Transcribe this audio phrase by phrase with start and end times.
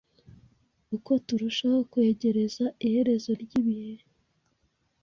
[0.95, 3.91] Uko turushaho kwegereza iherezo ry’ibihe